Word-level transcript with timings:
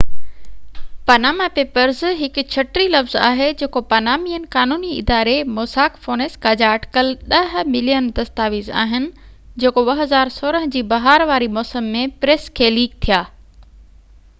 Panama 1.09 1.45
papers 1.57 1.99
هڪ 2.21 2.39
ڇٽي 2.53 2.85
لفظ 2.93 3.13
آهي 3.27 3.49
جيڪو 3.59 3.83
پانامينين 3.91 4.47
قانوني 4.55 4.89
اداري 5.03 5.35
موساڪ 5.59 6.01
فونيسڪا 6.07 6.55
جا 6.63 6.71
اٽڪل 6.79 7.13
ڏهہ 7.35 7.67
ملين 7.77 8.09
دستاويز 8.23 8.73
آهن 8.87 9.07
جيڪو 9.67 9.87
2016 9.95 10.65
جي 10.77 10.85
بهار 10.97 11.29
واري 11.35 11.51
موسم 11.61 11.95
۾ 12.01 12.05
پريس 12.27 12.49
کي 12.61 12.75
ليڪ 12.81 12.97
ٿيا 13.09 13.21